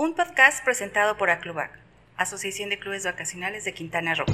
[0.00, 1.76] un podcast presentado por Aclubac,
[2.16, 4.26] Asociación de Clubes Vacacionales de Quintana Roo.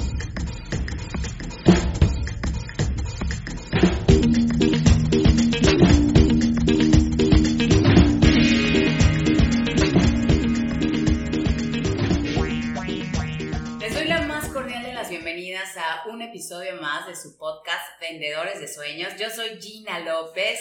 [13.79, 17.99] Les doy la más cordial de las bienvenidas a un episodio más de su podcast
[17.99, 19.13] Vendedores de Sueños.
[19.17, 20.59] Yo soy Gina López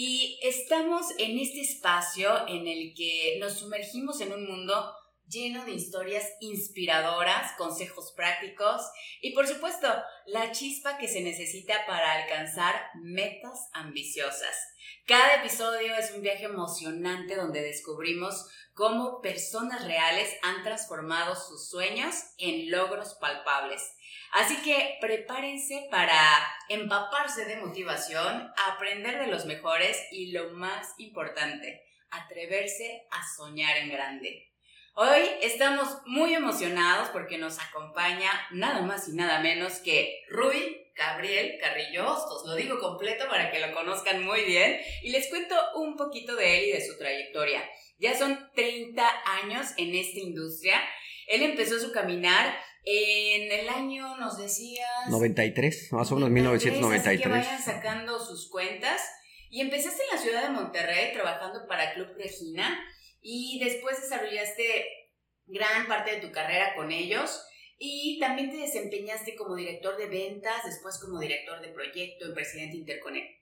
[0.00, 4.94] y estamos en este espacio en el que nos sumergimos en un mundo
[5.26, 8.80] lleno de historias inspiradoras, consejos prácticos
[9.20, 9.88] y por supuesto
[10.26, 14.56] la chispa que se necesita para alcanzar metas ambiciosas.
[15.04, 22.14] Cada episodio es un viaje emocionante donde descubrimos cómo personas reales han transformado sus sueños
[22.38, 23.82] en logros palpables.
[24.32, 26.18] Así que prepárense para
[26.68, 33.90] empaparse de motivación, aprender de los mejores y lo más importante, atreverse a soñar en
[33.90, 34.52] grande.
[34.94, 41.56] Hoy estamos muy emocionados porque nos acompaña nada más y nada menos que Rui Gabriel
[41.60, 45.96] Carrillos, os lo digo completo para que lo conozcan muy bien y les cuento un
[45.96, 47.62] poquito de él y de su trayectoria.
[47.98, 49.08] Ya son 30
[49.42, 50.82] años en esta industria.
[51.28, 52.58] Él empezó su caminar
[52.90, 54.88] en el año, nos decías...
[55.10, 57.06] 93, más o menos 1993.
[57.06, 59.02] Así que vayan sacando sus cuentas.
[59.50, 62.78] Y empezaste en la ciudad de Monterrey trabajando para Club Regina
[63.20, 64.84] y después desarrollaste
[65.46, 67.44] gran parte de tu carrera con ellos.
[67.78, 72.76] Y también te desempeñaste como director de ventas, después como director de proyecto en Presidente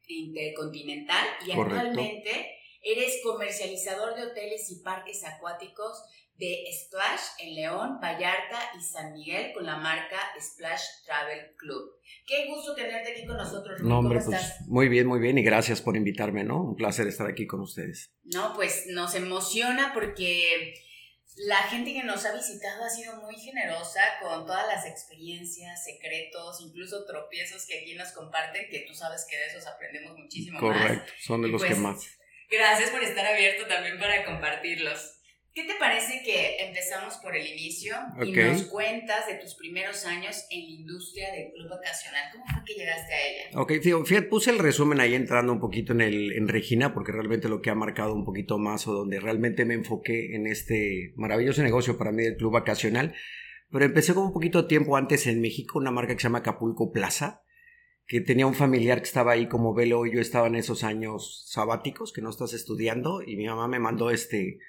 [0.06, 2.56] Intercontinental y actualmente
[2.88, 6.04] Eres comercializador de hoteles y parques acuáticos
[6.38, 11.98] de Splash en León, Vallarta y San Miguel con la marca Splash Travel Club.
[12.26, 13.80] Qué gusto tenerte aquí con nosotros.
[13.80, 16.62] No, hombre, pues muy bien, muy bien y gracias por invitarme, ¿no?
[16.62, 18.12] Un placer estar aquí con ustedes.
[18.24, 20.74] No, pues nos emociona porque
[21.36, 26.60] la gente que nos ha visitado ha sido muy generosa con todas las experiencias, secretos,
[26.60, 30.82] incluso tropiezos que aquí nos comparten, que tú sabes que de esos aprendemos muchísimo Correcto,
[30.82, 30.98] más.
[30.98, 32.06] Correcto, son de los que pues, más.
[32.50, 35.15] Gracias por estar abierto también para compartirlos.
[35.56, 40.44] ¿Qué te parece que empezamos por el inicio y nos cuentas de tus primeros años
[40.50, 42.24] en la industria del club vacacional?
[42.30, 43.60] ¿Cómo fue que llegaste a ella?
[43.62, 47.48] Ok, fíjate, puse el resumen ahí entrando un poquito en, el, en Regina, porque realmente
[47.48, 51.62] lo que ha marcado un poquito más o donde realmente me enfoqué en este maravilloso
[51.62, 53.14] negocio para mí del club vacacional.
[53.70, 56.92] Pero empecé con un poquito tiempo antes en México, una marca que se llama Acapulco
[56.92, 57.45] Plaza
[58.06, 61.44] que tenía un familiar que estaba ahí como velo y yo estaba en esos años
[61.48, 64.60] sabáticos que no estás estudiando y mi mamá me mandó este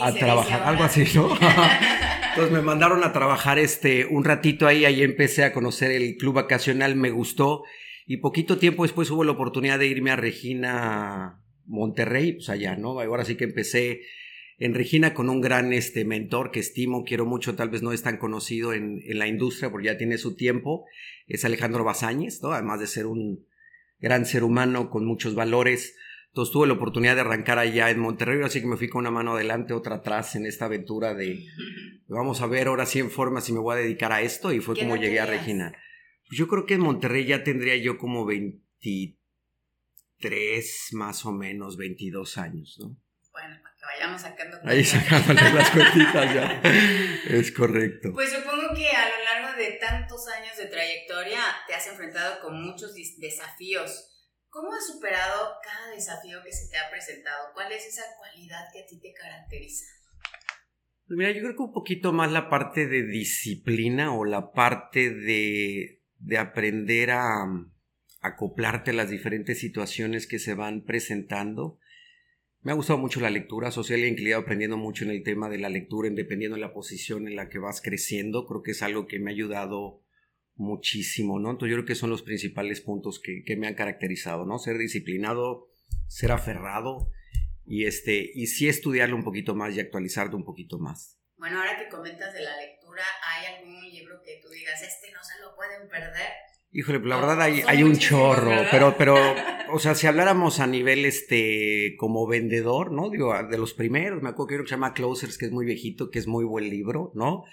[0.00, 1.28] a trabajar algo así no
[2.30, 6.34] entonces me mandaron a trabajar este un ratito ahí ahí empecé a conocer el club
[6.34, 7.62] vacacional me gustó
[8.06, 12.98] y poquito tiempo después hubo la oportunidad de irme a Regina Monterrey pues allá no
[13.00, 14.00] ahora sí que empecé
[14.64, 18.02] en Regina con un gran este mentor que estimo quiero mucho tal vez no es
[18.02, 20.84] tan conocido en, en la industria porque ya tiene su tiempo
[21.26, 22.52] es Alejandro Bazáñez, ¿no?
[22.52, 23.44] Además de ser un
[23.98, 25.96] gran ser humano con muchos valores.
[26.28, 29.10] Entonces tuve la oportunidad de arrancar allá en Monterrey, así que me fui con una
[29.10, 31.44] mano adelante, otra atrás en esta aventura de
[32.06, 34.60] vamos a ver ahora sí en forma si me voy a dedicar a esto y
[34.60, 35.72] fue como llegué a Regina.
[36.28, 39.18] Pues yo creo que en Monterrey ya tendría yo como 23
[40.92, 42.96] más o menos, 22 años, ¿no?
[43.32, 43.56] Bueno,
[43.86, 46.60] vayamos sacando Ahí sacando las cuentitas ya.
[47.28, 48.12] es correcto.
[48.12, 52.62] Pues supongo que a lo largo de tantos años de trayectoria te has enfrentado con
[52.62, 54.08] muchos desafíos.
[54.48, 57.52] ¿Cómo has superado cada desafío que se te ha presentado?
[57.54, 59.86] ¿Cuál es esa cualidad que a ti te caracteriza?
[61.06, 65.10] Pues mira, yo creo que un poquito más la parte de disciplina o la parte
[65.10, 67.66] de, de aprender a, a
[68.20, 71.78] acoplarte a las diferentes situaciones que se van presentando.
[72.62, 75.58] Me ha gustado mucho la lectura social y he aprendiendo mucho en el tema de
[75.58, 78.46] la lectura, dependiendo de la posición en la que vas creciendo.
[78.46, 80.00] Creo que es algo que me ha ayudado
[80.54, 81.50] muchísimo, ¿no?
[81.50, 84.60] Entonces yo creo que son los principales puntos que, me han caracterizado, ¿no?
[84.60, 85.70] Ser disciplinado,
[86.06, 87.10] ser aferrado
[87.66, 91.18] y, este, y sí estudiarlo un poquito más y actualizarte un poquito más.
[91.38, 95.24] Bueno, ahora que comentas de la lectura, ¿hay algún libro que tú digas, este no
[95.24, 96.51] se lo pueden perder?
[96.74, 99.14] Híjole, pues la verdad hay, hay un chorro, pero, pero,
[99.74, 103.10] o sea, si habláramos a nivel, este, como vendedor, ¿no?
[103.10, 105.66] Digo, de los primeros, me acuerdo que uno que se llama Closers, que es muy
[105.66, 107.44] viejito, que es muy buen libro, ¿no?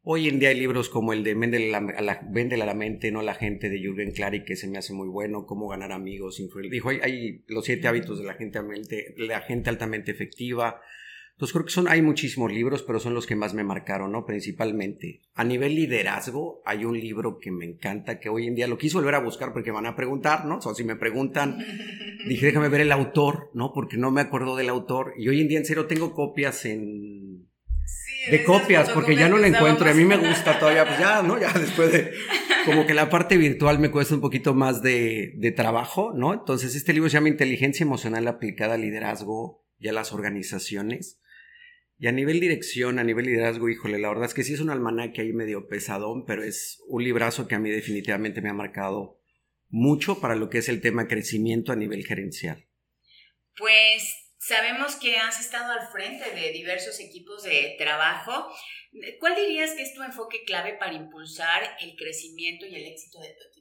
[0.00, 3.20] Hoy en día hay libros como el de Véndele a la, a la mente, ¿no?
[3.20, 6.88] La gente de Jürgen Clary, que se me hace muy bueno, Cómo ganar amigos, dijo,
[6.88, 8.58] hay, hay los siete hábitos de la gente,
[9.18, 10.80] la gente altamente efectiva,
[11.36, 14.24] entonces creo que son, hay muchísimos libros, pero son los que más me marcaron, ¿no?
[14.24, 15.20] Principalmente.
[15.34, 18.96] A nivel liderazgo, hay un libro que me encanta, que hoy en día lo quise
[18.96, 20.56] volver a buscar porque van a preguntar, ¿no?
[20.56, 21.58] O sea, si me preguntan,
[22.26, 23.74] dije, déjame ver el autor, ¿no?
[23.74, 25.12] Porque no me acuerdo del autor.
[25.18, 27.46] Y hoy en día, en serio, tengo copias en
[28.30, 29.86] de copias, porque ya no la encuentro.
[29.86, 31.38] Y a mí me gusta todavía, pues ya, ¿no?
[31.38, 32.12] Ya después de.
[32.64, 36.32] Como que la parte virtual me cuesta un poquito más de, de trabajo, ¿no?
[36.32, 41.20] Entonces, este libro se llama Inteligencia Emocional aplicada al liderazgo y a las organizaciones.
[41.98, 44.70] Y a nivel dirección, a nivel liderazgo, híjole, la verdad es que sí es un
[44.70, 49.18] almanaque ahí medio pesadón, pero es un librazo que a mí definitivamente me ha marcado
[49.68, 52.66] mucho para lo que es el tema crecimiento a nivel gerencial.
[53.56, 54.04] Pues
[54.38, 58.54] sabemos que has estado al frente de diversos equipos de trabajo.
[59.18, 63.28] ¿Cuál dirías que es tu enfoque clave para impulsar el crecimiento y el éxito de
[63.28, 63.55] tu equipo?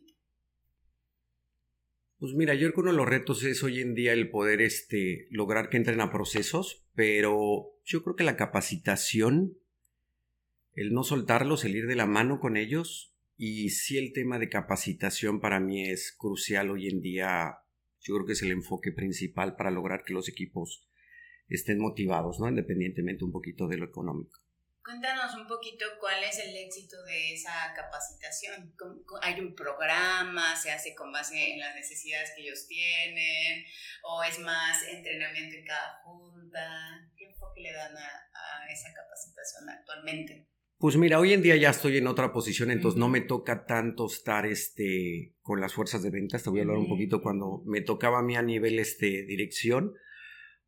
[2.26, 4.60] Pues mira, yo creo que uno de los retos es hoy en día el poder
[4.60, 9.60] este, lograr que entren a procesos, pero yo creo que la capacitación,
[10.74, 14.50] el no soltarlos, el ir de la mano con ellos, y sí el tema de
[14.50, 17.60] capacitación para mí es crucial hoy en día.
[18.02, 20.90] Yo creo que es el enfoque principal para lograr que los equipos
[21.48, 22.50] estén motivados, ¿no?
[22.50, 24.40] Independientemente un poquito de lo económico.
[24.86, 28.72] Cuéntanos un poquito cuál es el éxito de esa capacitación.
[29.24, 30.56] ¿Hay un programa?
[30.56, 33.66] ¿Se hace con base en las necesidades que ellos tienen?
[34.04, 37.10] ¿O es más entrenamiento en cada junta?
[37.18, 40.46] ¿Qué enfoque le dan a, esa capacitación actualmente?
[40.78, 44.06] Pues mira, hoy en día ya estoy en otra posición, entonces no me toca tanto
[44.06, 46.44] estar este, con las fuerzas de ventas.
[46.44, 49.96] Te voy a hablar un poquito cuando me tocaba a mí a nivel este, dirección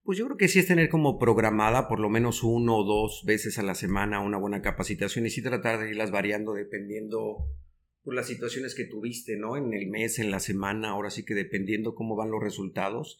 [0.07, 3.23] pues yo creo que sí es tener como programada por lo menos uno o dos
[3.25, 8.13] veces a la semana una buena capacitación y sí tratar de irlas variando dependiendo por
[8.13, 9.57] pues, las situaciones que tuviste, ¿no?
[9.57, 13.19] En el mes, en la semana, ahora sí que dependiendo cómo van los resultados.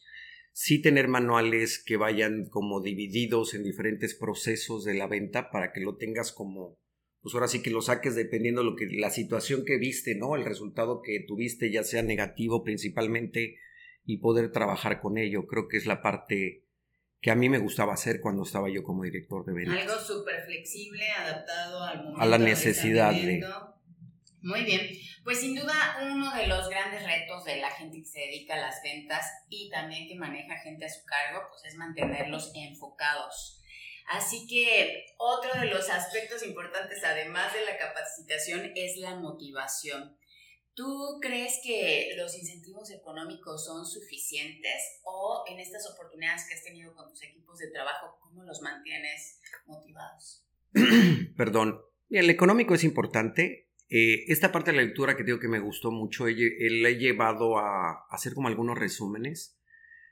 [0.53, 5.81] Sí tener manuales que vayan como divididos en diferentes procesos de la venta para que
[5.81, 6.79] lo tengas como,
[7.19, 10.37] pues ahora sí que lo saques dependiendo lo que la situación que viste, ¿no?
[10.37, 13.57] El resultado que tuviste, ya sea negativo principalmente,
[14.05, 15.47] y poder trabajar con ello.
[15.47, 16.63] Creo que es la parte
[17.21, 19.77] que a mí me gustaba hacer cuando estaba yo como director de ventas.
[19.77, 22.21] Algo súper flexible, adaptado al momento.
[22.21, 23.43] A la necesidad de...
[24.41, 24.87] Muy bien,
[25.23, 28.61] pues sin duda uno de los grandes retos de la gente que se dedica a
[28.61, 33.61] las ventas y también que maneja gente a su cargo, pues es mantenerlos enfocados.
[34.07, 40.15] Así que otro de los aspectos importantes, además de la capacitación, es la motivación.
[40.77, 46.93] ¿Tú crees que los incentivos económicos son suficientes o en estas oportunidades que has tenido
[46.93, 50.45] con tus equipos de trabajo, cómo los mantienes motivados?
[51.35, 51.81] Perdón,
[52.11, 53.71] el económico es importante.
[53.89, 57.57] Eh, esta parte de la lectura que digo que me gustó mucho, él he llevado
[57.57, 59.57] a, hacer como algunos resúmenes.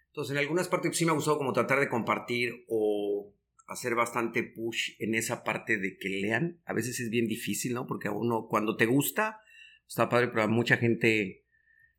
[0.08, 3.32] Entonces, en algunas partes sí me ha gustado como tratar de compartir o
[3.68, 6.60] hacer bastante push en esa parte de que lean.
[6.66, 7.86] A veces es bien difícil, ¿no?
[7.86, 9.42] Porque a uno cuando te gusta
[9.88, 11.46] está padre, pero a mucha gente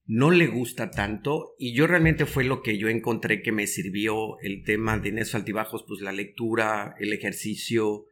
[0.07, 4.39] no le gusta tanto y yo realmente fue lo que yo encontré que me sirvió
[4.41, 8.07] el tema de en esos altibajos, pues la lectura, el ejercicio,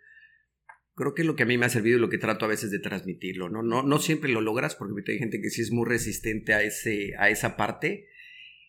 [0.94, 2.48] creo que es lo que a mí me ha servido y lo que trato a
[2.48, 3.62] veces de transmitirlo, ¿no?
[3.62, 7.12] No, no siempre lo logras porque hay gente que sí es muy resistente a, ese,
[7.18, 8.08] a esa parte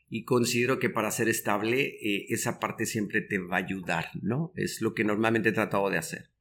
[0.08, 4.52] y considero que para ser estable eh, esa parte siempre te va a ayudar, ¿no?
[4.56, 6.35] Es lo que normalmente he tratado de hacer.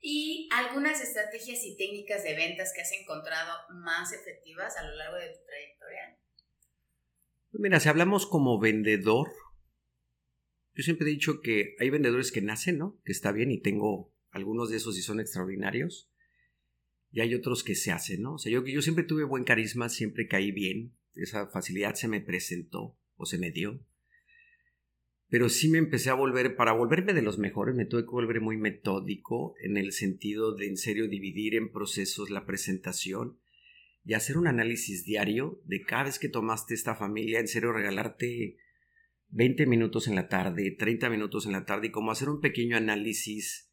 [0.00, 5.16] ¿Y algunas estrategias y técnicas de ventas que has encontrado más efectivas a lo largo
[5.16, 6.18] de tu trayectoria?
[7.50, 9.28] Pues mira, si hablamos como vendedor,
[10.74, 12.98] yo siempre he dicho que hay vendedores que nacen, ¿no?
[13.04, 16.10] Que está bien y tengo algunos de esos y son extraordinarios.
[17.12, 18.34] Y hay otros que se hacen, ¿no?
[18.34, 22.20] O sea, yo, yo siempre tuve buen carisma, siempre caí bien, esa facilidad se me
[22.20, 23.84] presentó o se me dio
[25.30, 28.40] pero sí me empecé a volver, para volverme de los mejores, me tuve que volver
[28.40, 33.38] muy metódico en el sentido de en serio dividir en procesos la presentación
[34.04, 38.56] y hacer un análisis diario de cada vez que tomaste esta familia, en serio regalarte
[39.28, 42.76] 20 minutos en la tarde, 30 minutos en la tarde y como hacer un pequeño
[42.76, 43.70] análisis.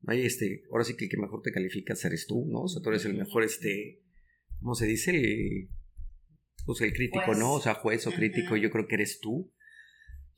[0.00, 2.64] Vaya, este, ahora sí que el que mejor te calificas eres tú, ¿no?
[2.64, 4.02] O sea, tú eres el mejor, este,
[4.60, 5.10] ¿cómo se dice?
[5.12, 5.70] El,
[6.66, 7.54] pues el crítico, ¿no?
[7.54, 9.50] O sea, juez o crítico, yo creo que eres tú.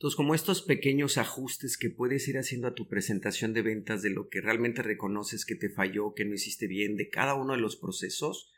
[0.01, 4.09] Entonces, como estos pequeños ajustes que puedes ir haciendo a tu presentación de ventas de
[4.09, 7.59] lo que realmente reconoces que te falló, que no hiciste bien, de cada uno de
[7.59, 8.51] los procesos,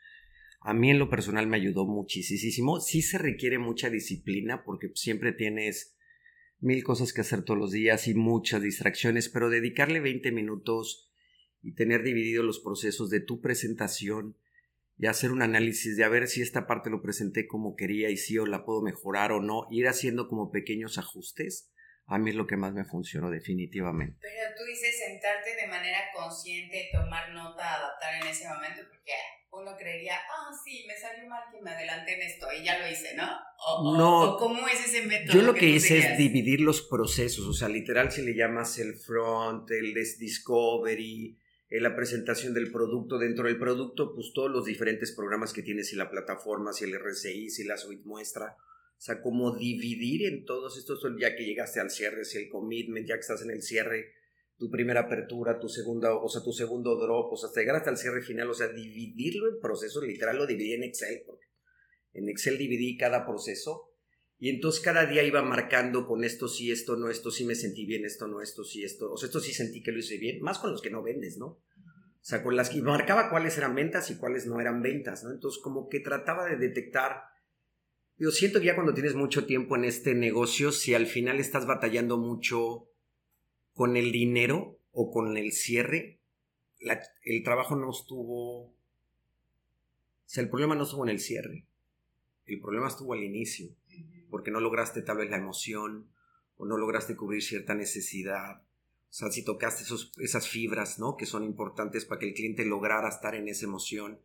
[0.62, 2.80] a mí en lo personal me ayudó muchísimo.
[2.80, 5.98] Sí se requiere mucha disciplina porque siempre tienes
[6.60, 11.10] mil cosas que hacer todos los días y muchas distracciones, pero dedicarle 20 minutos
[11.60, 14.38] y tener dividido los procesos de tu presentación
[14.96, 18.16] y hacer un análisis de a ver si esta parte lo presenté como quería y
[18.16, 21.72] si o la puedo mejorar o no, ir haciendo como pequeños ajustes,
[22.06, 24.18] a mí es lo que más me funcionó definitivamente.
[24.20, 29.12] Pero tú dices sentarte de manera consciente, tomar nota, adaptar en ese momento, porque
[29.50, 32.90] uno creería, ah, sí, me salió mal que me adelanté en esto y ya lo
[32.90, 33.28] hice, ¿no?
[33.66, 34.36] O, no.
[34.38, 35.32] ¿Cómo es ese método?
[35.32, 38.94] Yo lo que, hice es dividir los procesos, o sea, literal si le llamas el
[38.94, 45.12] front, el discovery, eh, la presentación del producto, dentro del producto, pues todos los diferentes
[45.12, 48.56] programas que tienes, y la plataforma, si el RCI, si la suite muestra,
[48.96, 53.06] o sea, como dividir en todos estos, ya que llegaste al cierre, si el commitment,
[53.06, 54.12] ya que estás en el cierre,
[54.56, 57.90] tu primera apertura, tu segunda, o sea, tu segundo drop, o sea, hasta llegar hasta
[57.90, 61.46] el cierre final, o sea, dividirlo en procesos, literal lo dividí en Excel, porque
[62.12, 63.93] en Excel dividí cada proceso
[64.44, 67.86] y entonces cada día iba marcando con esto sí, esto no, esto sí me sentí
[67.86, 70.42] bien, esto no, esto sí, esto, o sea, esto sí sentí que lo hice bien,
[70.42, 71.46] más con los que no vendes, ¿no?
[71.46, 71.62] O
[72.20, 75.30] sea, con las que marcaba cuáles eran ventas y cuáles no eran ventas, ¿no?
[75.30, 77.22] Entonces como que trataba de detectar
[78.18, 81.64] yo siento que ya cuando tienes mucho tiempo en este negocio, si al final estás
[81.64, 82.90] batallando mucho
[83.72, 86.20] con el dinero o con el cierre,
[87.22, 88.64] el trabajo no estuvo...
[88.66, 88.74] O
[90.26, 91.64] sea, el problema no estuvo en el cierre,
[92.44, 93.74] el problema estuvo al inicio,
[94.30, 96.08] porque no lograste tal vez la emoción
[96.56, 98.62] o no lograste cubrir cierta necesidad.
[98.62, 101.16] O sea, si tocaste esos, esas fibras, ¿no?
[101.16, 104.18] Que son importantes para que el cliente lograra estar en esa emoción.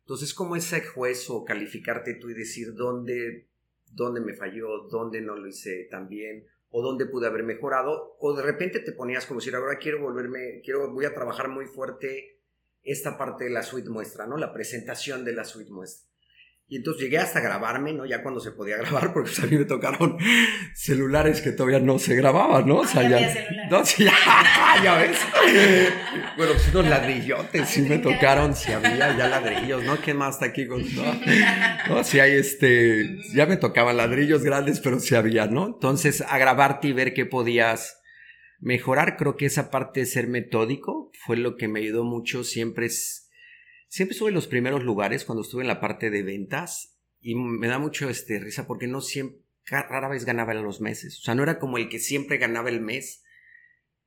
[0.00, 3.48] Entonces, como ese juez o calificarte tú y decir dónde,
[3.90, 8.34] dónde me falló, dónde no lo hice tan bien, o dónde pude haber mejorado, o
[8.34, 12.40] de repente te ponías como decir, ahora quiero volverme, quiero, voy a trabajar muy fuerte
[12.82, 14.36] esta parte de la suite muestra, ¿no?
[14.36, 16.13] La presentación de la suite muestra.
[16.74, 18.04] Y entonces llegué hasta grabarme, ¿no?
[18.04, 20.18] Ya cuando se podía grabar, porque pues, a mí me tocaron
[20.74, 22.78] celulares que todavía no se grababan, ¿no?
[22.78, 24.12] O sea, ah, ya, no, sí, ya,
[24.82, 25.16] ya, ves.
[26.36, 30.00] bueno, pues unos ladrillotes sí me tocaron, si había ya ladrillos, ¿no?
[30.00, 31.04] ¿Qué más está aquí con no?
[31.90, 32.02] no?
[32.02, 35.66] Si hay este, ya me tocaban ladrillos grandes, pero sí había, ¿no?
[35.66, 38.02] Entonces, a grabarte y ver qué podías
[38.58, 42.86] mejorar, creo que esa parte de ser metódico fue lo que me ayudó mucho, siempre
[42.86, 43.23] es
[43.94, 47.68] siempre estuve en los primeros lugares cuando estuve en la parte de ventas y me
[47.68, 51.20] da mucho este, risa porque no siempre, rara vez ganaba en los meses.
[51.20, 53.22] O sea, no era como el que siempre ganaba el mes,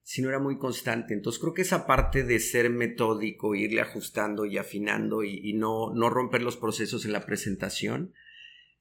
[0.04, 1.14] sino era muy constante.
[1.14, 6.10] Entonces creo que esa parte de ser metódico, irle ajustando y afinando y, no, no
[6.10, 8.14] romper los procesos en la presentación,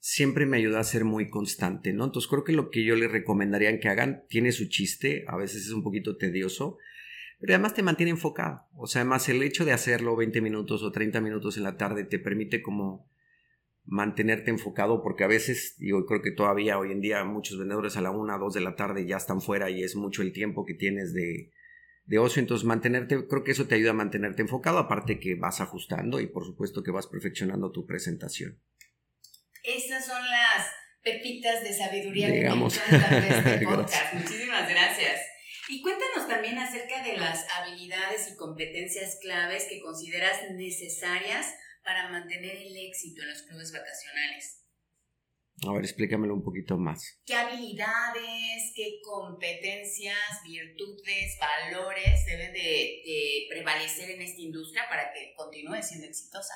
[0.01, 2.07] siempre me ayuda a ser muy constante, ¿no?
[2.07, 5.67] Entonces creo que lo que yo les recomendaría que hagan tiene su chiste, a veces
[5.67, 6.79] es un poquito tedioso,
[7.39, 8.67] pero además te mantiene enfocado.
[8.77, 12.05] O sea, además el hecho de hacerlo 20 minutos o 30 minutos en la tarde
[12.05, 13.11] te permite como
[13.85, 18.01] mantenerte enfocado porque a veces, digo, creo que todavía hoy en día muchos vendedores a
[18.01, 20.75] la 1, 2 de la tarde ya están fuera y es mucho el tiempo que
[20.75, 21.53] tienes de,
[22.05, 25.61] de ocio, entonces mantenerte, creo que eso te ayuda a mantenerte enfocado, aparte que vas
[25.61, 28.61] ajustando y por supuesto que vas perfeccionando tu presentación.
[29.63, 30.67] Estas son las
[31.03, 32.79] pepitas de sabiduría Digamos.
[32.79, 34.15] que este podcast.
[34.15, 35.21] Muchísimas gracias.
[35.69, 42.57] Y cuéntanos también acerca de las habilidades y competencias claves que consideras necesarias para mantener
[42.57, 44.63] el éxito en los clubes vacacionales.
[45.67, 47.19] A ver, explícamelo un poquito más.
[47.25, 55.83] ¿Qué habilidades, qué competencias, virtudes, valores deben de, prevalecer en esta industria para que continúe
[55.83, 56.55] siendo exitosa?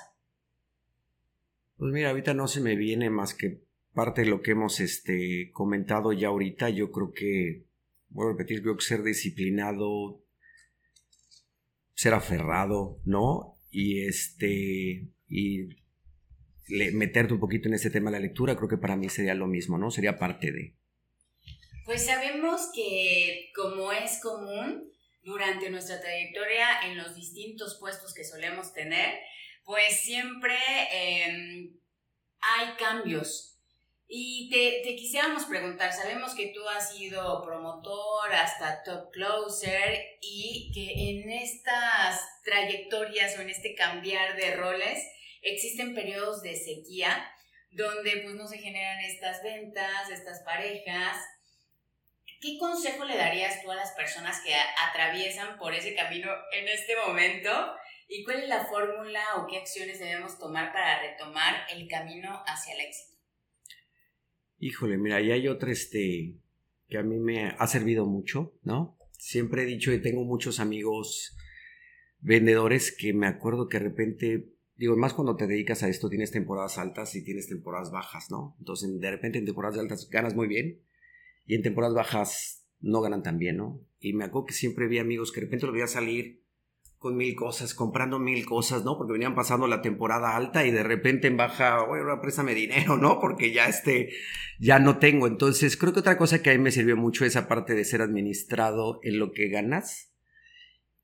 [1.79, 3.63] Pues mira, ahorita no se me viene más que
[3.95, 6.69] parte de lo que hemos este, comentado ya ahorita.
[6.69, 7.70] Yo creo que
[8.11, 10.25] voy a repetir, creo que ser disciplinado,
[11.95, 13.59] ser aferrado, ¿no?
[13.71, 15.69] Y este, y
[16.93, 19.47] meterte un poquito en este tema de la lectura, creo que para mí sería lo
[19.47, 19.91] mismo, ¿no?
[19.91, 20.77] Sería parte de.
[21.85, 24.91] Pues sabemos que, como es común,
[25.23, 29.19] durante nuestra trayectoria en los distintos puestos que solemos tener,
[29.65, 30.57] pues siempre
[30.93, 31.77] em,
[32.41, 33.50] hay cambios
[34.13, 40.73] y te, te, quisiéramos preguntar, sabemos que tú has sido promotor hasta top closer y
[40.75, 44.99] que en estas trayectorias o en este cambiar de roles
[45.43, 47.31] existen periodos de sequía
[47.71, 51.17] donde pues no se generan estas ventas, estas parejas.
[52.41, 54.53] ¿Qué consejo le darías tú a las personas que
[54.89, 57.77] atraviesan por ese camino en este momento?
[58.09, 62.75] ¿Y cuál es la fórmula o qué acciones debemos tomar para retomar el camino hacia
[62.75, 63.10] el éxito?
[64.63, 66.37] Híjole, mira, ahí hay otra este
[66.87, 68.99] que a mí me ha servido mucho, ¿no?
[69.13, 71.35] Siempre he dicho y tengo muchos amigos
[72.21, 76.31] vendedores que me acuerdo que de repente, digo, más cuando te dedicas a esto, tienes
[76.31, 78.55] temporadas altas y tienes temporadas bajas, ¿no?
[78.59, 80.83] Entonces, de repente en temporadas altas ganas muy bien
[81.47, 83.81] y en temporadas bajas no ganan tan bien, ¿no?
[83.99, 86.43] Y me acuerdo que siempre vi amigos que de repente lo veía salir
[87.01, 88.99] con mil cosas, comprando mil cosas, ¿no?
[88.99, 93.19] Porque venían pasando la temporada alta y de repente en baja, bueno, préstame dinero, ¿no?
[93.19, 94.11] Porque ya este,
[94.59, 95.27] ya no tengo.
[95.27, 98.03] Entonces, creo que otra cosa que a mí me sirvió mucho es aparte de ser
[98.03, 100.13] administrado en lo que ganas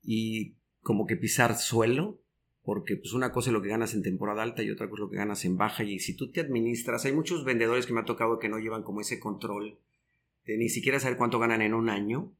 [0.03, 2.21] y como que pisar suelo
[2.61, 5.05] porque pues una cosa es lo que ganas en temporada alta y otra cosa es
[5.05, 8.01] lo que ganas en baja y si tú te administras, hay muchos vendedores que me
[8.01, 9.79] ha tocado que no llevan como ese control
[10.45, 12.33] de ni siquiera saber cuánto ganan en un año,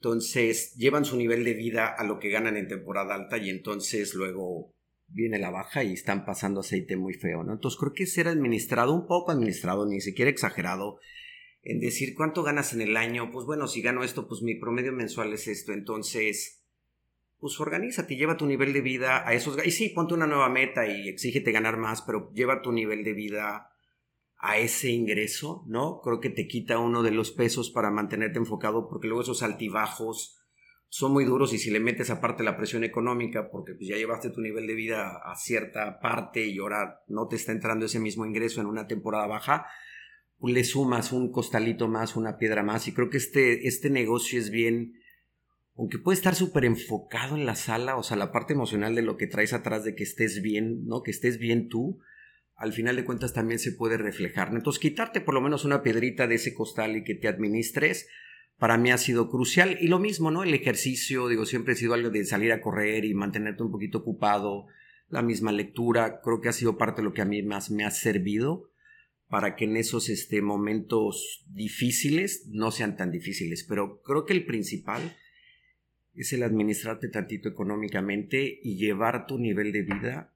[0.00, 4.14] entonces llevan su nivel de vida a lo que ganan en temporada alta y entonces
[4.14, 4.72] luego
[5.08, 7.54] viene la baja y están pasando aceite muy feo, ¿no?
[7.54, 10.98] Entonces creo que ser administrado, un poco administrado, ni siquiera exagerado,
[11.62, 14.92] en decir cuánto ganas en el año, pues bueno, si gano esto, pues mi promedio
[14.92, 16.62] mensual es esto, entonces
[17.38, 19.58] pues organízate, lleva tu nivel de vida a esos...
[19.64, 23.12] Y sí, ponte una nueva meta y exígete ganar más, pero lleva tu nivel de
[23.12, 23.75] vida
[24.38, 26.00] a ese ingreso, ¿no?
[26.02, 30.38] Creo que te quita uno de los pesos para mantenerte enfocado, porque luego esos altibajos
[30.88, 34.30] son muy duros y si le metes aparte la presión económica, porque pues ya llevaste
[34.30, 38.24] tu nivel de vida a cierta parte y ahora no te está entrando ese mismo
[38.24, 39.66] ingreso en una temporada baja,
[40.38, 44.38] pues le sumas un costalito más, una piedra más y creo que este, este negocio
[44.38, 44.94] es bien
[45.78, 49.16] aunque puede estar súper enfocado en la sala, o sea, la parte emocional de lo
[49.16, 51.02] que traes atrás de que estés bien, ¿no?
[51.02, 52.00] Que estés bien tú,
[52.56, 54.48] al final de cuentas también se puede reflejar.
[54.52, 58.08] Entonces, quitarte por lo menos una piedrita de ese costal y que te administres,
[58.58, 59.76] para mí ha sido crucial.
[59.80, 60.42] Y lo mismo, ¿no?
[60.42, 63.98] El ejercicio, digo, siempre ha sido algo de salir a correr y mantenerte un poquito
[63.98, 64.66] ocupado,
[65.08, 67.84] la misma lectura, creo que ha sido parte de lo que a mí más me
[67.84, 68.70] ha servido
[69.28, 73.64] para que en esos este, momentos difíciles no sean tan difíciles.
[73.68, 75.16] Pero creo que el principal
[76.14, 80.32] es el administrarte tantito económicamente y llevar tu nivel de vida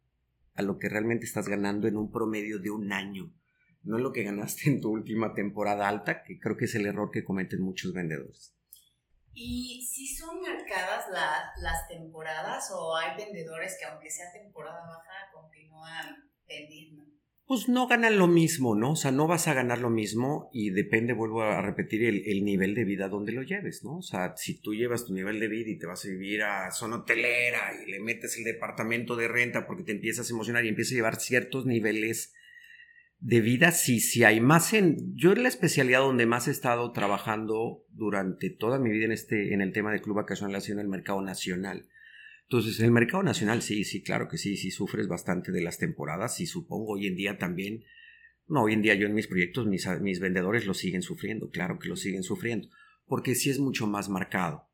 [0.55, 3.33] a lo que realmente estás ganando en un promedio de un año.
[3.83, 6.87] No es lo que ganaste en tu última temporada alta, que creo que es el
[6.87, 8.55] error que cometen muchos vendedores.
[9.33, 11.07] ¿Y si son marcadas
[11.63, 17.20] las temporadas o hay vendedores que aunque sea temporada baja continúan vendiendo?
[17.51, 18.93] Pues no ganan lo mismo, ¿no?
[18.93, 22.77] O sea, no vas a ganar lo mismo y depende, vuelvo a repetir, el, nivel
[22.77, 23.97] de vida donde lo lleves, ¿no?
[23.97, 26.71] O sea, si tú llevas tu nivel de vida y te vas a vivir a
[26.71, 30.69] zona hotelera y le metes el departamento de renta porque te empiezas a emocionar y
[30.69, 32.33] empiezas a llevar ciertos niveles
[33.19, 35.17] de vida, sí, sí hay más en...
[35.17, 39.55] Yo en la especialidad donde más he estado trabajando durante toda mi vida en, este,
[39.55, 41.89] en el tema de club vacacional ha sido en el mercado nacional.
[42.51, 45.79] Entonces, en el mercado nacional sí, sí, claro que sí, sí sufres bastante de las
[45.79, 47.85] temporadas y supongo hoy en día también,
[48.49, 51.79] no, hoy en día yo en mis proyectos, mis, mis vendedores lo siguen sufriendo, claro
[51.79, 52.69] que lo siguen sufriendo,
[53.07, 54.69] porque sí es mucho más marcado.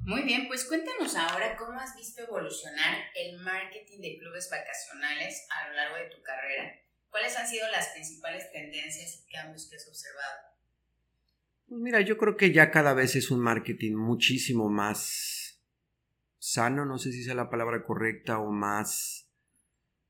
[0.00, 5.70] Muy bien, pues cuéntanos ahora cómo has visto evolucionar el marketing de clubes vacacionales a
[5.70, 6.74] lo largo de tu carrera.
[7.08, 10.40] ¿Cuáles han sido las principales tendencias y cambios que has observado?
[11.68, 15.35] Pues mira, yo creo que ya cada vez es un marketing muchísimo más
[16.46, 19.28] sano, no sé si sea la palabra correcta, o más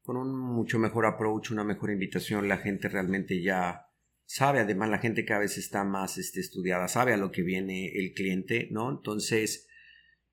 [0.03, 3.87] con un mucho mejor approach, una mejor invitación, la gente realmente ya
[4.27, 7.91] sabe, además la gente cada vez está más este, estudiada, sabe a lo que viene
[7.95, 8.91] el cliente, ¿no?
[8.91, 9.67] Entonces,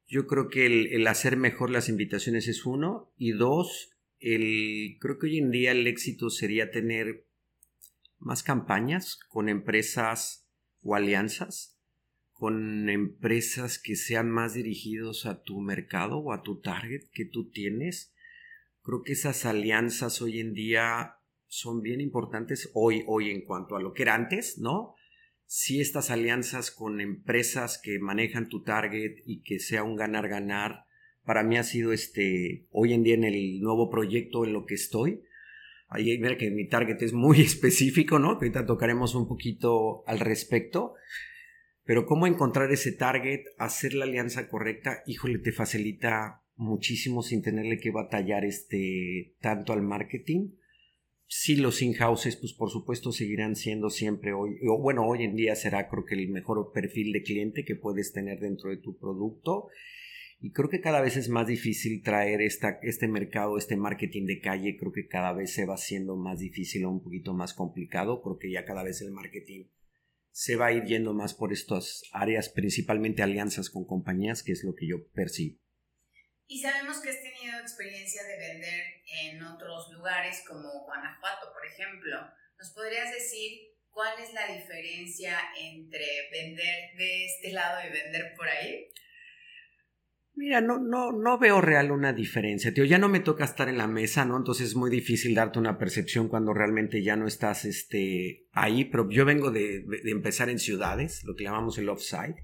[0.05, 5.27] yo creo que el, hacer mejor las invitaciones es uno, y dos, el, creo que
[5.27, 7.27] hoy en día el éxito sería tener
[8.19, 10.49] más campañas con empresas
[10.81, 11.72] o alianzas
[12.43, 17.49] con empresas que sean más dirigidos a tu mercado o a tu target que tú
[17.49, 18.13] tienes.
[18.81, 23.81] Creo que esas alianzas hoy en día son bien importantes hoy, hoy en cuanto a
[23.81, 24.95] lo que era antes, ¿no?
[25.45, 30.83] Si estas alianzas con empresas que manejan tu target y que sea un ganar-ganar,
[31.23, 34.75] para mí ha sido este, hoy en día en el nuevo proyecto en lo que
[34.75, 35.23] estoy.
[35.87, 38.31] Ahí mira que mi target es muy específico, ¿no?
[38.31, 40.95] ahorita tocaremos un poquito al respecto.
[41.85, 47.79] Pero cómo encontrar ese target, hacer la alianza correcta, híjole, te facilita muchísimo sin tenerle
[47.79, 50.51] que batallar este tanto al marketing.
[51.27, 55.55] Sí, los in-houses, pues por supuesto seguirán siendo siempre hoy, o bueno, hoy en día
[55.55, 59.67] será creo que el mejor perfil de cliente que puedes tener dentro de tu producto.
[60.39, 64.41] Y creo que cada vez es más difícil traer esta, este mercado, este marketing de
[64.41, 64.75] calle.
[64.77, 68.21] Creo que cada vez se va haciendo más difícil o un poquito más complicado.
[68.21, 69.67] Creo que ya cada vez el marketing
[70.33, 74.63] se va a ir yendo más por estas áreas, principalmente alianzas con compañías, que es
[74.63, 75.59] lo que yo percibo.
[76.47, 82.17] Y sabemos que has tenido experiencia de vender en otros lugares como Guanajuato, por ejemplo.
[82.57, 88.49] ¿Nos podrías decir cuál es la diferencia entre vender de este lado y vender por
[88.49, 88.89] ahí?
[90.35, 92.85] Mira, no, no, no veo real una diferencia, tío.
[92.85, 94.35] Ya no me toca estar en la mesa, ¿no?
[94.35, 98.85] Entonces es muy difícil darte una percepción cuando realmente ya no estás este, ahí.
[98.85, 102.35] Pero yo vengo de, de empezar en ciudades, lo que llamamos el offside,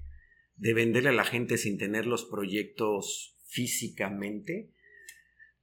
[0.54, 4.70] de venderle a la gente sin tener los proyectos físicamente.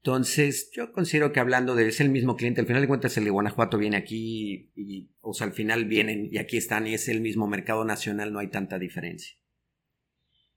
[0.08, 3.26] Entonces, yo considero que hablando de es el mismo cliente, al final de cuentas el
[3.26, 7.08] de Guanajuato viene aquí y, o sea, al final vienen y aquí están y es
[7.10, 9.38] el mismo mercado nacional, no hay tanta diferencia.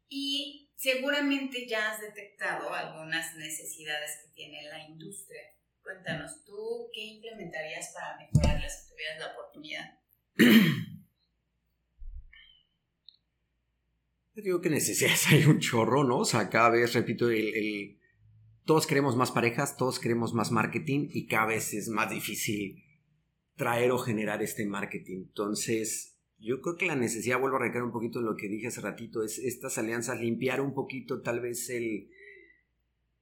[0.08, 5.42] Y seguramente ya has detectado algunas necesidades que tiene la industria.
[5.82, 9.98] Cuéntanos, ¿tú qué implementarías para mejorarlas si tuvieras la oportunidad?
[14.34, 16.20] Yo digo que necesidades hay un chorro, ¿no?
[16.20, 17.28] O sea, cada vez, repito,
[18.64, 22.82] todos queremos más parejas, todos queremos más marketing y cada vez es más difícil
[23.56, 25.24] traer o generar este marketing.
[25.28, 26.09] Entonces,
[26.40, 29.22] yo creo que la necesidad, vuelvo a recaer un poquito lo que dije hace ratito,
[29.22, 32.08] es estas alianzas, limpiar un poquito tal vez el,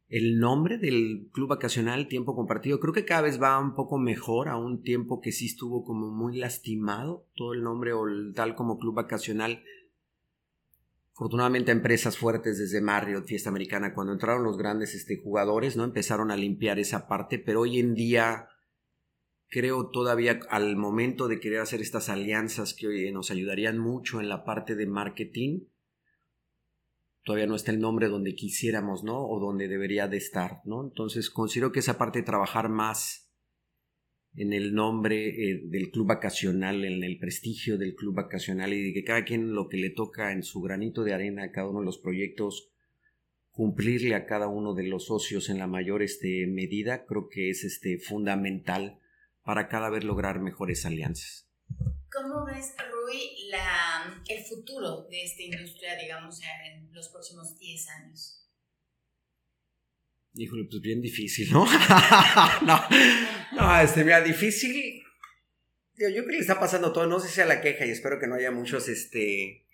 [0.09, 2.81] el nombre del club vacacional Tiempo Compartido.
[2.81, 6.11] Creo que cada vez va un poco mejor a un tiempo que sí estuvo como
[6.11, 8.05] muy lastimado todo el nombre o
[8.35, 9.63] tal como club vacacional.
[11.15, 15.83] Afortunadamente empresas fuertes desde Marriott, Fiesta Americana, cuando entraron los grandes este, jugadores, ¿no?
[15.83, 18.49] Empezaron a limpiar esa parte, pero hoy en día
[19.49, 24.45] creo todavía al momento de querer hacer estas alianzas que nos ayudarían mucho en la
[24.45, 25.65] parte de marketing,
[27.25, 29.27] todavía no está el nombre donde quisiéramos, ¿no?
[29.27, 30.83] O donde debería de estar, ¿no?
[30.83, 33.31] Entonces considero que esa parte de trabajar más
[34.35, 38.93] en el nombre eh, del club vacacional, en el prestigio del club vacacional y de
[38.93, 41.81] que cada quien lo que le toca en su granito de arena a cada uno
[41.81, 42.71] de los proyectos,
[43.51, 47.65] cumplirle a cada uno de los socios en la mayor este, medida, creo que es
[47.65, 49.01] este, fundamental
[49.49, 51.49] para cada vez lograr mejores alianzas.
[52.13, 58.47] ¿Cómo ves, Rui, la, el futuro de esta industria, digamos, en los próximos 10 años?
[60.35, 61.65] Híjole, pues bien difícil, ¿no?
[62.67, 62.79] no,
[63.57, 65.03] no, este, mira, difícil.
[65.97, 68.21] Yo, creo que le está pasando todo, no sé si a la queja y espero
[68.21, 69.67] que no haya muchos, este,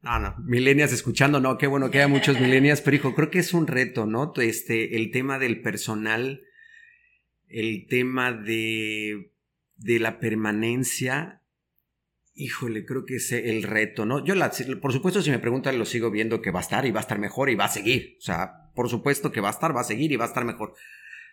[0.00, 3.40] no, no, milenias escuchando, no, qué bueno que haya muchos milenias, pero hijo, creo que
[3.40, 4.32] es un reto, ¿no?
[4.36, 6.42] Este, el tema del personal
[7.50, 9.32] el tema de,
[9.76, 11.42] de la permanencia,
[12.34, 14.24] híjole, creo que es el reto, ¿no?
[14.24, 14.34] Yo,
[14.80, 17.02] por supuesto, si me preguntan, lo sigo viendo que va a estar y va a
[17.02, 18.16] estar mejor y va a seguir.
[18.18, 20.44] O sea, por supuesto que va a estar, va a seguir y va a estar
[20.44, 20.74] mejor.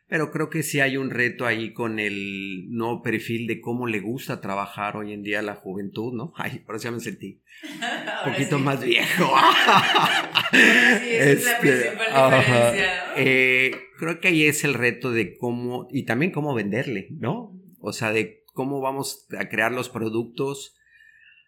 [0.09, 3.99] Pero creo que sí hay un reto ahí con el nuevo perfil de cómo le
[3.99, 6.33] gusta trabajar hoy en día a la juventud, ¿no?
[6.37, 7.41] Ay, por eso ya me sentí
[8.25, 9.25] un poquito más viejo.
[10.51, 13.13] sí, esa es la este, principal diferencia, ¿no?
[13.17, 17.53] eh, creo que ahí es el reto de cómo, y también cómo venderle, ¿no?
[17.79, 20.77] O sea, de cómo vamos a crear los productos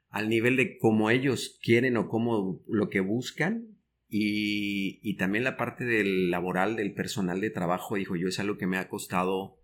[0.09, 3.78] al nivel de cómo ellos quieren o cómo lo que buscan.
[4.09, 8.57] Y, y también la parte del laboral, del personal de trabajo, dijo yo, es algo
[8.57, 9.59] que me ha costado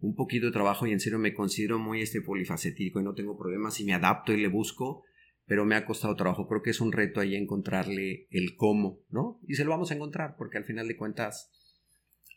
[0.00, 3.36] un poquito de trabajo y en serio me considero muy este polifacético y no tengo
[3.36, 5.04] problemas y me adapto y le busco,
[5.46, 6.46] pero me ha costado trabajo.
[6.46, 9.40] Creo que es un reto ahí encontrarle el cómo, ¿no?
[9.46, 11.50] Y se lo vamos a encontrar porque al final de cuentas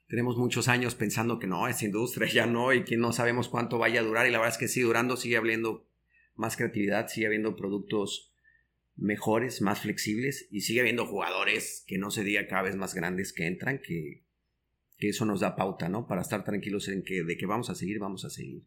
[0.08, 3.78] tenemos muchos años pensando que no, esa industria ya no y que no sabemos cuánto
[3.78, 5.88] vaya a durar y la verdad es que sigue durando, sigue habiendo
[6.36, 8.31] más creatividad, sigue habiendo productos
[9.02, 13.34] mejores, más flexibles y sigue habiendo jugadores que no se diga cada vez más grandes
[13.34, 14.24] que entran, que,
[14.98, 16.08] que eso nos da pauta, ¿no?
[16.08, 18.64] Para estar tranquilos en que de que vamos a seguir, vamos a seguir.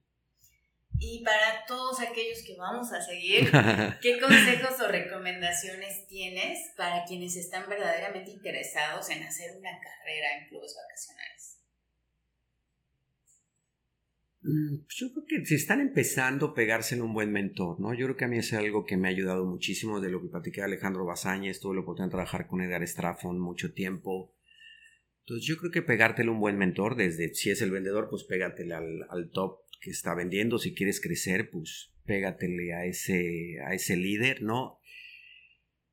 [0.99, 3.51] Y para todos aquellos que vamos a seguir,
[4.03, 10.49] ¿qué consejos o recomendaciones tienes para quienes están verdaderamente interesados en hacer una carrera en
[10.49, 11.59] clubes vacacionales?
[14.34, 17.95] Mm, pues yo creo que si están empezando, en un buen mentor, ¿no?
[17.95, 20.29] Yo creo que a mí es algo que me ha ayudado muchísimo de lo que
[20.29, 24.35] platiqué Alejandro Basáñez, tuve la oportunidad de trabajar con Edgar Straffon mucho tiempo.
[25.21, 28.75] Entonces yo creo que pegártelo un buen mentor, desde si es el vendedor, pues pégatele
[28.75, 33.97] al, al top que está vendiendo, si quieres crecer, pues pégatele a ese, a ese
[33.97, 34.79] líder, ¿no?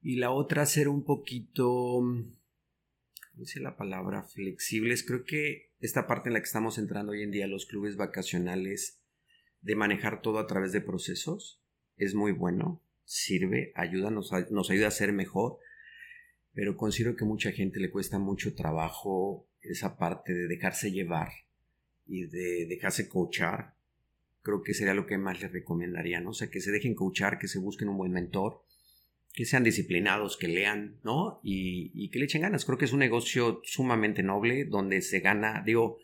[0.02, 2.41] Y la otra, ser un poquito, ¿cómo
[3.34, 4.24] dice la palabra?
[4.24, 5.04] Flexibles.
[5.04, 9.00] Creo que esta parte en la que estamos entrando hoy en día, los clubes vacacionales,
[9.62, 11.62] de manejar todo a través de procesos,
[11.98, 15.60] es muy bueno, sirve, ayuda, nos, nos ayuda a ser mejor,
[16.54, 21.30] pero considero que mucha gente le cuesta mucho trabajo esa parte de dejarse llevar
[22.08, 23.76] y de dejarse coachar
[24.42, 26.32] creo que sería lo que más les recomendaría, ¿no?
[26.32, 28.64] O sea, que se dejen coachar, que se busquen un buen mentor,
[29.34, 31.40] que sean disciplinados, que lean, ¿no?
[31.44, 32.66] Y, que le echen ganas.
[32.66, 35.98] Creo que es un negocio sumamente noble donde se gana, digo,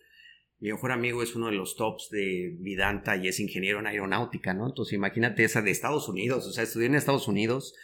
[0.60, 4.54] mi mejor amigo es uno de los tops de Vidanta y es ingeniero en aeronáutica,
[4.54, 4.68] ¿no?
[4.68, 7.76] Entonces imagínate esa de Estados Unidos, o sea, estudió en Estados Unidos,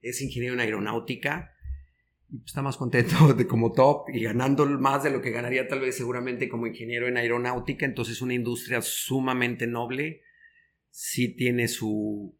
[0.00, 1.52] es ingeniero en aeronáutica
[2.28, 5.80] y está más contento de como top y ganando más de lo que ganaría tal
[5.80, 7.86] vez seguramente como ingeniero en aeronáutica.
[7.86, 10.22] Entonces una industria sumamente noble.
[10.90, 12.35] Sí tiene su,